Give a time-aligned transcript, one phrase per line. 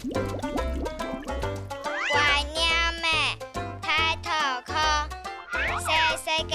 [0.00, 0.16] 乖
[2.54, 2.64] 娘
[2.94, 3.04] 们
[3.82, 4.30] 抬头
[4.64, 5.06] 看，
[5.52, 5.92] 谁
[6.24, 6.54] 谁给